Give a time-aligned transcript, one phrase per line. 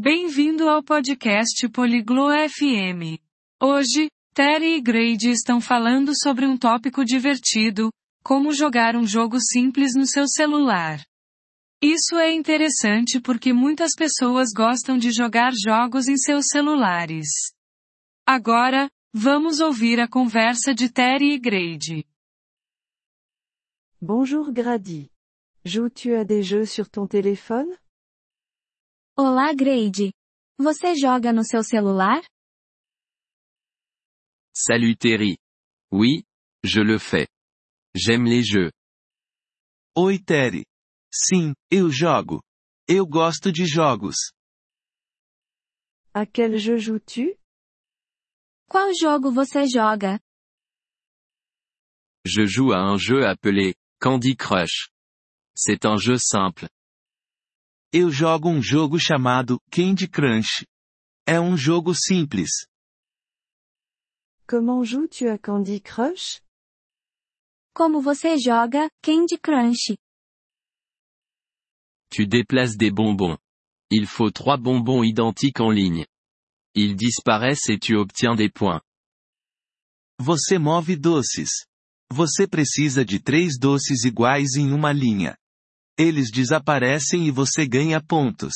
[0.00, 3.18] Bem-vindo ao podcast Poliglo FM.
[3.60, 7.90] Hoje, Terry e Grady estão falando sobre um tópico divertido,
[8.22, 11.04] como jogar um jogo simples no seu celular.
[11.82, 17.26] Isso é interessante porque muitas pessoas gostam de jogar jogos em seus celulares.
[18.24, 22.06] Agora, vamos ouvir a conversa de Terry e Grady.
[24.00, 25.10] Bonjour Grady.
[25.64, 27.76] Joues-tu à des jeux sur ton téléphone?
[29.20, 30.12] Olá Grady.
[30.60, 32.22] Você joga no seu celular?
[34.54, 35.36] Salut Terry.
[35.90, 36.22] Oui,
[36.62, 37.26] je le fais.
[37.96, 38.70] J'aime les jeux.
[39.96, 40.64] Oi Terry.
[41.12, 42.40] Sim, eu jogo.
[42.86, 44.30] Eu gosto de jogos.
[46.14, 47.36] À quel jeu joues-tu?
[48.70, 50.20] Qual jogo você joga?
[52.24, 54.90] Je joue à un jeu appelé Candy Crush.
[55.56, 56.68] C'est un jeu simple.
[57.90, 60.66] Eu jogo um jogo chamado Candy Crunch.
[61.26, 62.66] É um jogo simples.
[64.46, 66.42] Comment joues-tu à Candy Crush?
[67.74, 69.96] Como você joga Candy Crush?
[72.10, 73.38] Tu déplaces des bonbons.
[73.90, 76.04] Il faut trois bonbons identiques en ligne.
[76.74, 78.82] Ils disparaissent et tu obtiens des points.
[80.20, 81.64] Você move doces.
[82.12, 85.38] Você precisa de três doces iguais em uma linha.
[85.98, 88.54] Eles desaparecem e você ganha pontos.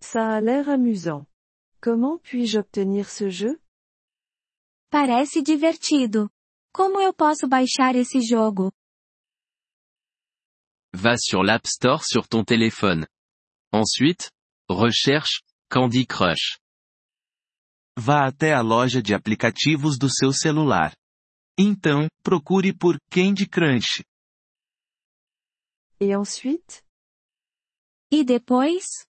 [0.00, 1.24] Ça a l'air amusant.
[1.80, 3.56] Comment puis-je obtenir ce jeu?
[4.90, 6.28] Parece divertido.
[6.72, 8.72] Como eu posso baixar esse jogo?
[10.92, 13.06] Va sur l'App Store sur ton téléphone.
[13.72, 14.30] Ensuite,
[14.68, 16.58] recherche Candy Crush.
[17.96, 20.92] Vá até a loja de aplicativos do seu celular.
[21.56, 24.02] Então, procure por Candy Crunch.
[26.00, 26.82] Et ensuite?
[28.10, 29.06] E depois?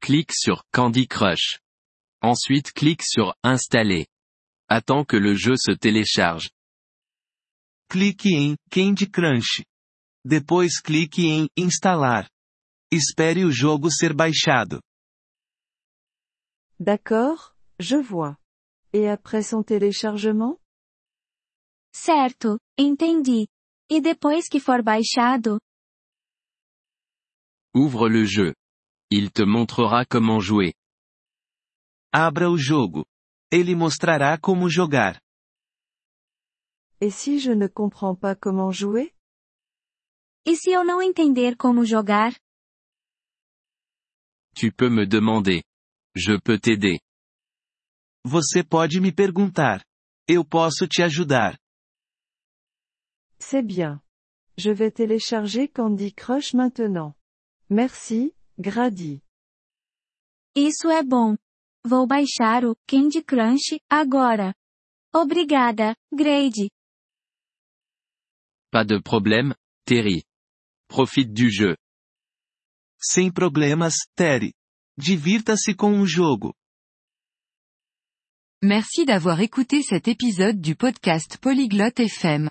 [0.00, 1.60] Clique sur Candy Crush.
[2.20, 4.08] Ensuite clique sur Installer.
[4.68, 6.50] Attends que le jeu se télécharge.
[7.88, 9.64] Clique em Candy Crunch.
[10.24, 12.28] Depois clique em Instalar.
[12.90, 14.82] Espere o jogo ser baixado.
[16.80, 18.36] D'accord, je vois.
[18.92, 20.58] Et après son téléchargement?
[21.92, 23.48] Certo, entendi.
[23.90, 25.58] E depois que for baixado?
[27.74, 28.54] Ouvre le jeu.
[29.10, 30.74] Il te montrera comment jouer.
[32.12, 33.06] Abra o jogo.
[33.50, 35.18] Ele mostrará como jogar.
[37.00, 39.14] Et si je ne comprends pas comment jouer?
[40.44, 42.34] E se eu não entender como jogar?
[44.54, 45.62] Tu peux me demander.
[46.16, 46.98] Je peux t'aider.
[48.26, 49.82] Você pode me perguntar.
[50.26, 51.56] Eu posso te ajudar.
[53.40, 54.00] C'est bien.
[54.56, 57.14] Je vais télécharger Candy Crush maintenant.
[57.70, 59.22] Merci, Grady.
[60.56, 61.36] Isso é bom.
[61.84, 64.52] Vou baixar o Candy Crunch agora.
[65.14, 66.70] Obrigada, Grady.
[68.70, 69.54] Pas de problème,
[69.86, 70.24] Terry.
[70.88, 71.76] Profite du jeu.
[73.00, 74.52] Sem problemas, Terry.
[74.98, 76.52] Divirta-se com o jogo.
[78.60, 82.50] Merci d'avoir écouté cet épisode du podcast Polyglotte FM.